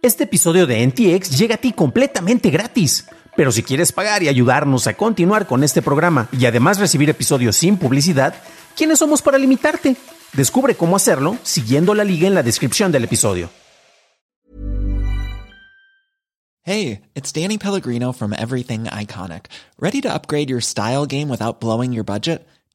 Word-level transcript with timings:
Este 0.00 0.24
episodio 0.24 0.68
de 0.68 0.86
NTX 0.86 1.36
llega 1.36 1.56
a 1.56 1.58
ti 1.58 1.72
completamente 1.72 2.50
gratis. 2.50 3.06
Pero 3.36 3.50
si 3.50 3.64
quieres 3.64 3.90
pagar 3.90 4.22
y 4.22 4.28
ayudarnos 4.28 4.86
a 4.86 4.94
continuar 4.94 5.48
con 5.48 5.64
este 5.64 5.82
programa 5.82 6.28
y 6.30 6.46
además 6.46 6.78
recibir 6.78 7.10
episodios 7.10 7.56
sin 7.56 7.76
publicidad, 7.76 8.34
¿quiénes 8.76 9.00
somos 9.00 9.22
para 9.22 9.38
limitarte? 9.38 9.96
Descubre 10.34 10.76
cómo 10.76 10.94
hacerlo 10.94 11.36
siguiendo 11.42 11.94
la 11.94 12.04
liga 12.04 12.28
en 12.28 12.34
la 12.34 12.44
descripción 12.44 12.92
del 12.92 13.04
episodio. 13.04 13.50
Hey, 16.62 17.00
it's 17.14 17.32
Danny 17.32 17.58
Pellegrino 17.58 18.12
from 18.12 18.32
Everything 18.34 18.84
Iconic. 18.84 19.46
¿Ready 19.80 20.00
to 20.02 20.14
upgrade 20.14 20.48
your 20.48 20.60
style 20.60 21.06
game 21.06 21.28
without 21.28 21.60
blowing 21.60 21.92
your 21.92 22.04
budget? 22.04 22.46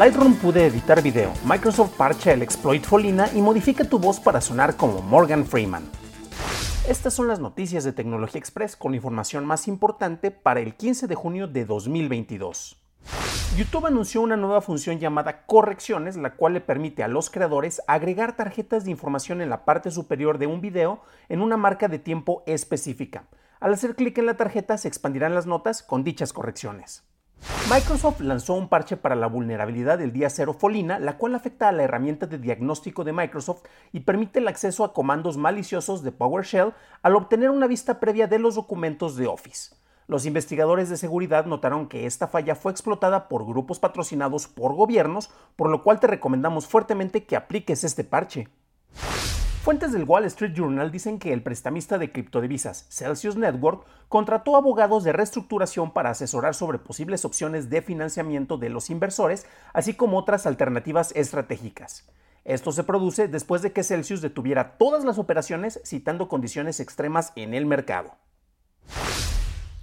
Lightroom 0.00 0.34
puede 0.36 0.64
editar 0.64 1.02
video. 1.02 1.30
Microsoft 1.44 1.94
parcha 1.98 2.32
el 2.32 2.40
exploit 2.40 2.82
Folina 2.82 3.28
y 3.34 3.42
modifica 3.42 3.84
tu 3.84 3.98
voz 3.98 4.18
para 4.18 4.40
sonar 4.40 4.74
como 4.74 5.02
Morgan 5.02 5.44
Freeman. 5.44 5.82
Estas 6.88 7.12
son 7.12 7.28
las 7.28 7.38
noticias 7.38 7.84
de 7.84 7.92
Tecnología 7.92 8.38
Express 8.38 8.76
con 8.76 8.94
información 8.94 9.44
más 9.44 9.68
importante 9.68 10.30
para 10.30 10.60
el 10.60 10.74
15 10.74 11.06
de 11.06 11.14
junio 11.14 11.48
de 11.48 11.66
2022. 11.66 12.80
YouTube 13.58 13.84
anunció 13.84 14.22
una 14.22 14.38
nueva 14.38 14.62
función 14.62 14.98
llamada 15.00 15.44
Correcciones, 15.44 16.16
la 16.16 16.34
cual 16.34 16.54
le 16.54 16.62
permite 16.62 17.02
a 17.02 17.08
los 17.08 17.28
creadores 17.28 17.82
agregar 17.86 18.34
tarjetas 18.36 18.86
de 18.86 18.92
información 18.92 19.42
en 19.42 19.50
la 19.50 19.66
parte 19.66 19.90
superior 19.90 20.38
de 20.38 20.46
un 20.46 20.62
video 20.62 21.02
en 21.28 21.42
una 21.42 21.58
marca 21.58 21.88
de 21.88 21.98
tiempo 21.98 22.42
específica. 22.46 23.24
Al 23.60 23.74
hacer 23.74 23.96
clic 23.96 24.16
en 24.16 24.24
la 24.24 24.38
tarjeta 24.38 24.78
se 24.78 24.88
expandirán 24.88 25.34
las 25.34 25.44
notas 25.44 25.82
con 25.82 26.04
dichas 26.04 26.32
correcciones. 26.32 27.04
Microsoft 27.70 28.20
lanzó 28.20 28.54
un 28.54 28.68
parche 28.68 28.96
para 28.96 29.14
la 29.14 29.28
vulnerabilidad 29.28 29.98
del 29.98 30.12
día 30.12 30.28
cero 30.28 30.52
Folina, 30.52 30.98
la 30.98 31.16
cual 31.18 31.34
afecta 31.34 31.68
a 31.68 31.72
la 31.72 31.84
herramienta 31.84 32.26
de 32.26 32.38
diagnóstico 32.38 33.04
de 33.04 33.12
Microsoft 33.12 33.62
y 33.92 34.00
permite 34.00 34.40
el 34.40 34.48
acceso 34.48 34.84
a 34.84 34.92
comandos 34.92 35.36
maliciosos 35.36 36.02
de 36.02 36.10
PowerShell 36.10 36.72
al 37.02 37.14
obtener 37.14 37.50
una 37.50 37.68
vista 37.68 38.00
previa 38.00 38.26
de 38.26 38.40
los 38.40 38.56
documentos 38.56 39.16
de 39.16 39.28
Office. 39.28 39.76
Los 40.08 40.26
investigadores 40.26 40.88
de 40.88 40.96
seguridad 40.96 41.46
notaron 41.46 41.88
que 41.88 42.06
esta 42.06 42.26
falla 42.26 42.56
fue 42.56 42.72
explotada 42.72 43.28
por 43.28 43.46
grupos 43.46 43.78
patrocinados 43.78 44.48
por 44.48 44.74
gobiernos, 44.74 45.30
por 45.54 45.70
lo 45.70 45.84
cual 45.84 46.00
te 46.00 46.08
recomendamos 46.08 46.66
fuertemente 46.66 47.24
que 47.24 47.36
apliques 47.36 47.84
este 47.84 48.02
parche. 48.02 48.48
Fuentes 49.62 49.92
del 49.92 50.04
Wall 50.04 50.24
Street 50.24 50.54
Journal 50.54 50.90
dicen 50.90 51.18
que 51.18 51.34
el 51.34 51.42
prestamista 51.42 51.98
de 51.98 52.10
criptodivisas 52.10 52.86
Celsius 52.88 53.36
Network 53.36 53.84
contrató 54.08 54.56
abogados 54.56 55.04
de 55.04 55.12
reestructuración 55.12 55.92
para 55.92 56.08
asesorar 56.08 56.54
sobre 56.54 56.78
posibles 56.78 57.26
opciones 57.26 57.68
de 57.68 57.82
financiamiento 57.82 58.56
de 58.56 58.70
los 58.70 58.88
inversores, 58.88 59.44
así 59.74 59.92
como 59.92 60.16
otras 60.16 60.46
alternativas 60.46 61.12
estratégicas. 61.14 62.08
Esto 62.46 62.72
se 62.72 62.84
produce 62.84 63.28
después 63.28 63.60
de 63.60 63.72
que 63.72 63.84
Celsius 63.84 64.22
detuviera 64.22 64.78
todas 64.78 65.04
las 65.04 65.18
operaciones 65.18 65.78
citando 65.84 66.26
condiciones 66.26 66.80
extremas 66.80 67.34
en 67.36 67.52
el 67.52 67.66
mercado. 67.66 68.16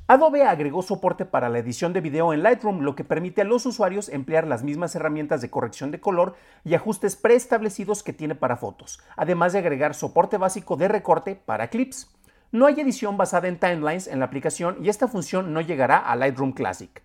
Adobe 0.09 0.44
agregó 0.44 0.83
soporte 0.83 1.25
para 1.25 1.50
la 1.50 1.59
edición 1.59 1.91
de 1.91 2.00
video 2.00 2.31
en 2.31 2.42
Lightroom, 2.42 2.80
lo 2.80 2.95
que 2.95 3.04
permite 3.04 3.42
a 3.42 3.43
los 3.43 3.65
usuarios 3.65 4.08
emplear 4.08 4.48
las 4.48 4.64
mismas 4.64 4.95
herramientas 4.95 5.42
de 5.42 5.49
corrección 5.49 5.92
de 5.92 5.99
color 5.99 6.36
y 6.64 6.76
ajustes 6.76 7.17
preestablecidos 7.17 8.04
que 8.04 8.14
tiene 8.14 8.33
para 8.33 8.55
fotos, 8.55 9.02
además 9.17 9.52
de 9.52 9.59
agregar 9.59 9.93
soporte 9.93 10.37
básico 10.37 10.77
de 10.77 10.87
recorte 10.87 11.36
para 11.36 11.67
clips. 11.67 12.09
No 12.54 12.67
hay 12.67 12.80
edición 12.80 13.17
basada 13.17 13.49
en 13.49 13.59
timelines 13.59 14.08
en 14.08 14.20
la 14.20 14.26
aplicación 14.26 14.77
y 14.81 14.87
esta 14.87 15.09
función 15.09 15.52
no 15.52 15.59
llegará 15.59 15.98
a 15.98 16.15
Lightroom 16.15 16.54
Classic. 16.54 17.04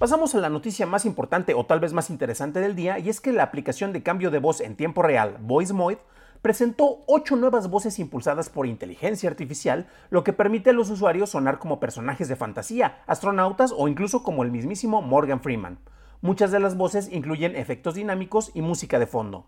Pasamos 0.00 0.34
a 0.34 0.40
la 0.40 0.48
noticia 0.48 0.84
más 0.84 1.04
importante 1.04 1.54
o 1.54 1.64
tal 1.64 1.78
vez 1.78 1.92
más 1.92 2.10
interesante 2.10 2.58
del 2.58 2.74
día 2.74 2.98
y 2.98 3.08
es 3.08 3.20
que 3.20 3.30
la 3.32 3.44
aplicación 3.44 3.92
de 3.92 4.02
cambio 4.02 4.32
de 4.32 4.40
voz 4.40 4.60
en 4.60 4.74
tiempo 4.74 5.00
real 5.00 5.36
VoiceMoid 5.42 5.98
presentó 6.46 7.00
ocho 7.08 7.34
nuevas 7.34 7.68
voces 7.68 7.98
impulsadas 7.98 8.50
por 8.50 8.68
inteligencia 8.68 9.28
artificial, 9.28 9.88
lo 10.10 10.22
que 10.22 10.32
permite 10.32 10.70
a 10.70 10.72
los 10.72 10.90
usuarios 10.90 11.30
sonar 11.30 11.58
como 11.58 11.80
personajes 11.80 12.28
de 12.28 12.36
fantasía, 12.36 13.02
astronautas 13.08 13.74
o 13.76 13.88
incluso 13.88 14.22
como 14.22 14.44
el 14.44 14.52
mismísimo 14.52 15.02
Morgan 15.02 15.40
Freeman. 15.40 15.80
Muchas 16.20 16.52
de 16.52 16.60
las 16.60 16.76
voces 16.76 17.08
incluyen 17.10 17.56
efectos 17.56 17.96
dinámicos 17.96 18.52
y 18.54 18.62
música 18.62 19.00
de 19.00 19.08
fondo. 19.08 19.46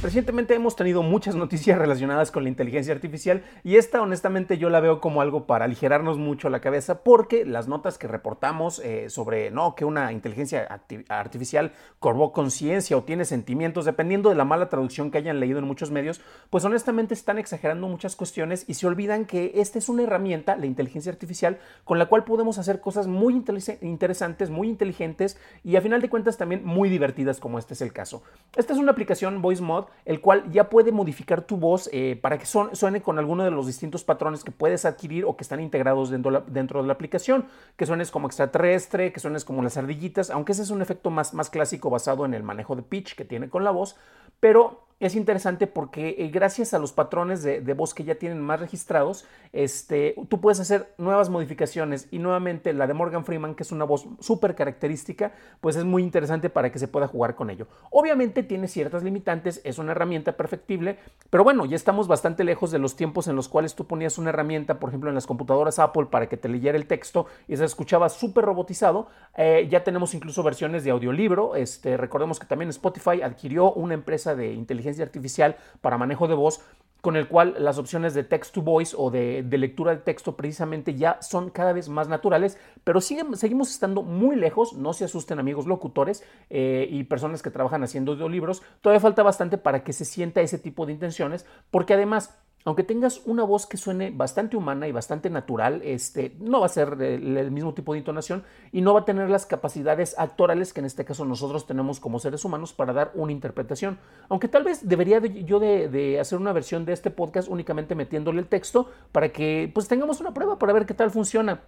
Recientemente 0.00 0.54
hemos 0.54 0.76
tenido 0.76 1.02
muchas 1.02 1.34
noticias 1.34 1.76
relacionadas 1.76 2.30
con 2.30 2.44
la 2.44 2.48
inteligencia 2.48 2.94
artificial 2.94 3.42
y 3.64 3.78
esta 3.78 4.00
honestamente 4.00 4.56
yo 4.56 4.70
la 4.70 4.78
veo 4.78 5.00
como 5.00 5.22
algo 5.22 5.44
para 5.44 5.64
aligerarnos 5.64 6.18
mucho 6.18 6.48
la 6.50 6.60
cabeza 6.60 7.02
porque 7.02 7.44
las 7.44 7.66
notas 7.66 7.98
que 7.98 8.06
reportamos 8.06 8.78
eh, 8.78 9.10
sobre 9.10 9.50
no 9.50 9.74
que 9.74 9.84
una 9.84 10.12
inteligencia 10.12 10.68
artificial 11.08 11.72
cobró 11.98 12.30
conciencia 12.30 12.96
o 12.96 13.02
tiene 13.02 13.24
sentimientos 13.24 13.86
dependiendo 13.86 14.28
de 14.28 14.36
la 14.36 14.44
mala 14.44 14.68
traducción 14.68 15.10
que 15.10 15.18
hayan 15.18 15.40
leído 15.40 15.58
en 15.58 15.64
muchos 15.64 15.90
medios 15.90 16.20
pues 16.48 16.64
honestamente 16.64 17.12
están 17.12 17.38
exagerando 17.38 17.88
muchas 17.88 18.14
cuestiones 18.14 18.66
y 18.68 18.74
se 18.74 18.86
olvidan 18.86 19.24
que 19.24 19.50
esta 19.56 19.80
es 19.80 19.88
una 19.88 20.04
herramienta 20.04 20.54
la 20.54 20.66
inteligencia 20.66 21.10
artificial 21.10 21.58
con 21.82 21.98
la 21.98 22.06
cual 22.06 22.22
podemos 22.22 22.58
hacer 22.58 22.80
cosas 22.80 23.08
muy 23.08 23.34
interesantes 23.34 24.48
muy 24.48 24.68
inteligentes 24.68 25.40
y 25.64 25.74
a 25.74 25.80
final 25.80 26.00
de 26.00 26.08
cuentas 26.08 26.36
también 26.36 26.64
muy 26.64 26.88
divertidas 26.88 27.40
como 27.40 27.58
este 27.58 27.74
es 27.74 27.80
el 27.82 27.92
caso. 27.92 28.22
Esta 28.54 28.72
es 28.72 28.78
una 28.78 28.92
aplicación 28.92 29.42
Voice 29.42 29.60
Mod 29.60 29.87
el 30.04 30.20
cual 30.20 30.50
ya 30.50 30.70
puede 30.70 30.92
modificar 30.92 31.42
tu 31.42 31.56
voz 31.56 31.88
eh, 31.92 32.18
para 32.20 32.38
que 32.38 32.46
suene 32.46 33.02
con 33.02 33.18
alguno 33.18 33.44
de 33.44 33.50
los 33.50 33.66
distintos 33.66 34.04
patrones 34.04 34.44
que 34.44 34.50
puedes 34.50 34.84
adquirir 34.84 35.24
o 35.24 35.36
que 35.36 35.42
están 35.42 35.60
integrados 35.60 36.10
dentro, 36.10 36.44
dentro, 36.46 36.80
de 36.80 36.86
la 36.86 36.94
aplicación, 36.94 37.46
que 37.76 37.86
suenes 37.86 38.10
como 38.10 38.26
extraterrestre, 38.26 39.12
que 39.12 39.20
suenes 39.20 39.44
como 39.44 39.62
las 39.62 39.76
ardillitas, 39.76 40.30
aunque 40.30 40.52
ese 40.52 40.62
es 40.62 40.70
un 40.70 40.82
efecto 40.82 41.10
más, 41.10 41.34
más 41.34 41.50
clásico 41.50 41.90
basado 41.90 42.24
en 42.24 42.34
el 42.34 42.42
manejo 42.42 42.76
de 42.76 42.82
pitch 42.82 43.14
que 43.14 43.24
tiene 43.24 43.48
con 43.48 43.64
la 43.64 43.70
voz, 43.70 43.96
pero 44.40 44.87
es 45.00 45.14
interesante 45.14 45.66
porque 45.68 46.16
eh, 46.18 46.28
gracias 46.28 46.74
a 46.74 46.78
los 46.78 46.92
patrones 46.92 47.42
de, 47.42 47.60
voz 47.74 47.94
que 47.94 48.02
ya 48.02 48.16
tienen 48.16 48.40
más 48.40 48.58
registrados, 48.58 49.24
este, 49.52 50.16
tú 50.28 50.40
puedes 50.40 50.58
hacer 50.58 50.92
nuevas 50.98 51.30
modificaciones 51.30 52.08
y 52.10 52.18
nuevamente 52.18 52.72
la 52.72 52.88
de 52.88 52.94
Morgan 52.94 53.24
Freeman, 53.24 53.54
que 53.54 53.62
es 53.62 53.70
una 53.70 53.84
voz 53.84 54.08
súper 54.18 54.56
característica, 54.56 55.32
pues 55.60 55.76
es 55.76 55.84
muy 55.84 56.02
interesante 56.02 56.50
para 56.50 56.72
que 56.72 56.80
se 56.80 56.88
pueda 56.88 57.06
jugar 57.06 57.36
con 57.36 57.50
ello. 57.50 57.68
Obviamente 57.90 58.42
tiene 58.42 58.66
ciertas 58.66 59.04
limitantes, 59.04 59.60
es 59.62 59.78
una 59.78 59.92
herramienta 59.92 60.36
perfectible, 60.36 60.98
pero 61.30 61.44
bueno, 61.44 61.64
ya 61.64 61.76
estamos 61.76 62.08
bastante 62.08 62.42
lejos 62.42 62.72
de 62.72 62.80
los 62.80 62.96
tiempos 62.96 63.28
en 63.28 63.36
los 63.36 63.48
cuales 63.48 63.76
tú 63.76 63.86
ponías 63.86 64.18
una 64.18 64.30
herramienta, 64.30 64.80
por 64.80 64.90
ejemplo, 64.90 65.10
en 65.10 65.14
las 65.14 65.26
computadoras 65.26 65.78
Apple 65.78 66.06
para 66.10 66.28
que 66.28 66.36
te 66.36 66.48
leyera 66.48 66.76
el 66.76 66.86
texto 66.86 67.26
y 67.46 67.56
se 67.56 67.64
escuchaba 67.64 68.08
súper 68.08 68.44
robotizado. 68.44 69.06
Eh, 69.36 69.68
ya 69.70 69.84
tenemos 69.84 70.12
incluso 70.14 70.42
versiones 70.42 70.82
de 70.82 70.90
audiolibro. 70.90 71.54
Este, 71.54 71.96
recordemos 71.96 72.40
que 72.40 72.46
también 72.46 72.70
Spotify 72.70 73.22
adquirió 73.22 73.72
una 73.72 73.94
empresa 73.94 74.34
de 74.34 74.52
inteligencia 74.52 74.87
artificial 75.02 75.56
para 75.80 75.98
manejo 75.98 76.28
de 76.28 76.34
voz 76.34 76.60
con 77.00 77.16
el 77.16 77.28
cual 77.28 77.54
las 77.58 77.78
opciones 77.78 78.14
de 78.14 78.24
text 78.24 78.54
to 78.54 78.62
voice 78.62 78.94
o 78.98 79.10
de, 79.10 79.44
lectura 79.50 79.92
de 79.92 79.98
texto 79.98 80.36
precisamente 80.36 80.94
ya 80.94 81.20
son 81.22 81.50
cada 81.50 81.72
vez 81.72 81.88
más 81.88 82.08
naturales, 82.08 82.58
pero 82.84 83.00
seguimos 83.00 83.70
estando 83.70 84.02
muy 84.02 84.36
lejos, 84.36 84.72
no 84.72 84.92
se 84.92 85.04
asusten 85.04 85.38
amigos 85.38 85.66
locutores 85.66 86.24
eh, 86.50 86.88
y 86.90 87.04
personas 87.04 87.42
que 87.42 87.50
trabajan 87.50 87.84
haciendo 87.84 88.12
audiolibros, 88.12 88.62
todavía 88.80 89.00
falta 89.00 89.22
bastante 89.22 89.58
para 89.58 89.84
que 89.84 89.92
se 89.92 90.04
sienta 90.04 90.40
ese 90.40 90.58
tipo 90.58 90.86
de 90.86 90.92
intenciones, 90.92 91.46
porque 91.70 91.94
además 91.94 92.37
aunque 92.64 92.82
tengas 92.82 93.22
una 93.24 93.44
voz 93.44 93.66
que 93.66 93.76
suene 93.76 94.10
bastante 94.10 94.56
humana 94.56 94.88
y 94.88 94.92
bastante 94.92 95.30
natural, 95.30 95.80
este, 95.84 96.36
no 96.40 96.60
va 96.60 96.66
a 96.66 96.68
ser 96.68 97.00
el, 97.00 97.50
mismo 97.50 97.72
tipo 97.72 97.92
de 97.92 98.00
intonación 98.00 98.44
y 98.72 98.80
no 98.80 98.92
va 98.94 99.00
a 99.00 99.04
tener 99.04 99.30
las 99.30 99.46
capacidades 99.46 100.14
actorales 100.18 100.72
que 100.72 100.80
en 100.80 100.86
este 100.86 101.04
caso 101.04 101.24
nosotros 101.24 101.66
tenemos 101.66 102.00
como 102.00 102.18
seres 102.18 102.44
humanos 102.44 102.72
para 102.72 102.92
dar 102.92 103.12
una 103.14 103.32
interpretación. 103.32 103.98
Aunque 104.28 104.48
tal 104.48 104.64
vez 104.64 104.86
debería 104.86 105.18
yo 105.20 105.60
de, 105.60 106.18
hacer 106.20 106.38
una 106.38 106.52
versión 106.52 106.84
de 106.84 106.92
este 106.92 107.10
podcast 107.10 107.48
únicamente 107.48 107.94
metiéndole 107.94 108.40
el 108.40 108.48
texto 108.48 108.90
para 109.12 109.30
que 109.30 109.70
pues 109.72 109.88
tengamos 109.88 110.20
una 110.20 110.34
prueba 110.34 110.58
para 110.58 110.72
ver 110.72 110.84
qué 110.84 110.94
tal 110.94 111.10
funciona. 111.10 111.62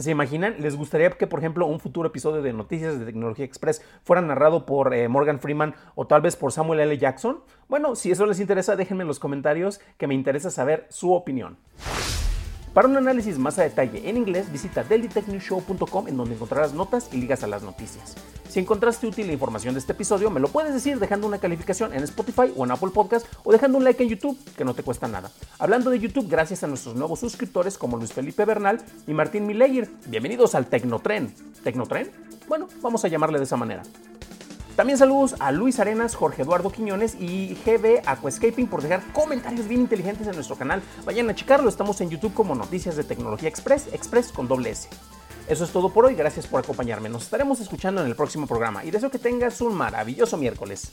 ¿Se 0.00 0.10
imaginan? 0.10 0.56
¿Les 0.60 0.76
gustaría 0.76 1.10
que, 1.10 1.26
por 1.26 1.40
ejemplo, 1.40 1.66
un 1.66 1.78
futuro 1.78 2.08
episodio 2.08 2.40
de 2.40 2.54
Noticias 2.54 2.98
de 2.98 3.04
Tecnología 3.04 3.44
Express 3.44 3.82
fuera 4.02 4.22
narrado 4.22 4.64
por 4.64 4.94
eh, 4.94 5.06
Morgan 5.08 5.40
Freeman 5.40 5.74
o 5.94 6.06
tal 6.06 6.22
vez 6.22 6.36
por 6.36 6.52
Samuel 6.52 6.80
L. 6.80 6.96
Jackson? 6.96 7.40
Bueno, 7.68 7.94
si 7.94 8.10
eso 8.10 8.24
les 8.24 8.40
interesa, 8.40 8.76
déjenme 8.76 9.02
en 9.02 9.08
los 9.08 9.18
comentarios 9.18 9.78
que 9.98 10.06
me 10.06 10.14
interesa 10.14 10.50
saber 10.50 10.86
su 10.88 11.12
opinión. 11.12 11.58
Para 12.74 12.86
un 12.86 12.96
análisis 12.96 13.36
más 13.36 13.58
a 13.58 13.64
detalle 13.64 14.08
en 14.08 14.16
inglés, 14.16 14.50
visita 14.52 14.84
dailytechnewshow.com 14.84 16.06
en 16.06 16.16
donde 16.16 16.34
encontrarás 16.34 16.72
notas 16.72 17.08
y 17.12 17.16
ligas 17.16 17.42
a 17.42 17.48
las 17.48 17.64
noticias. 17.64 18.14
Si 18.48 18.60
encontraste 18.60 19.08
útil 19.08 19.26
la 19.26 19.32
información 19.32 19.74
de 19.74 19.80
este 19.80 19.92
episodio, 19.92 20.30
me 20.30 20.38
lo 20.38 20.48
puedes 20.48 20.72
decir 20.72 21.00
dejando 21.00 21.26
una 21.26 21.38
calificación 21.38 21.92
en 21.92 22.04
Spotify 22.04 22.52
o 22.56 22.64
en 22.64 22.70
Apple 22.70 22.90
Podcast 22.94 23.26
o 23.42 23.50
dejando 23.50 23.78
un 23.78 23.84
like 23.84 24.00
en 24.00 24.08
YouTube, 24.08 24.38
que 24.56 24.64
no 24.64 24.74
te 24.74 24.84
cuesta 24.84 25.08
nada. 25.08 25.32
Hablando 25.58 25.90
de 25.90 25.98
YouTube, 25.98 26.28
gracias 26.28 26.62
a 26.62 26.68
nuestros 26.68 26.94
nuevos 26.94 27.18
suscriptores 27.18 27.76
como 27.76 27.96
Luis 27.96 28.12
Felipe 28.12 28.44
Bernal 28.44 28.80
y 29.06 29.14
Martín 29.14 29.48
Milegir. 29.48 29.90
Bienvenidos 30.06 30.54
al 30.54 30.66
Tecnotren. 30.66 31.34
¿Tecnotren? 31.64 32.10
Bueno, 32.48 32.68
vamos 32.82 33.04
a 33.04 33.08
llamarle 33.08 33.38
de 33.38 33.44
esa 33.44 33.56
manera. 33.56 33.82
También 34.76 34.98
saludos 34.98 35.36
a 35.40 35.52
Luis 35.52 35.78
Arenas, 35.78 36.14
Jorge 36.14 36.42
Eduardo 36.42 36.70
Quiñones 36.70 37.16
y 37.20 37.54
GB 37.66 38.02
Aquascaping 38.06 38.66
por 38.66 38.82
dejar 38.82 39.02
comentarios 39.12 39.68
bien 39.68 39.82
inteligentes 39.82 40.26
en 40.26 40.34
nuestro 40.34 40.56
canal. 40.56 40.82
Vayan 41.04 41.28
a 41.28 41.34
checarlo, 41.34 41.68
estamos 41.68 42.00
en 42.00 42.10
YouTube 42.10 42.32
como 42.32 42.54
Noticias 42.54 42.96
de 42.96 43.04
Tecnología 43.04 43.48
Express, 43.48 43.88
Express 43.92 44.32
con 44.32 44.48
doble 44.48 44.70
S. 44.70 44.88
Eso 45.48 45.64
es 45.64 45.70
todo 45.70 45.92
por 45.92 46.06
hoy, 46.06 46.14
gracias 46.14 46.46
por 46.46 46.60
acompañarme. 46.60 47.08
Nos 47.08 47.24
estaremos 47.24 47.60
escuchando 47.60 48.00
en 48.00 48.06
el 48.06 48.14
próximo 48.14 48.46
programa 48.46 48.84
y 48.84 48.90
deseo 48.90 49.10
que 49.10 49.18
tengas 49.18 49.60
un 49.60 49.74
maravilloso 49.74 50.36
miércoles. 50.36 50.92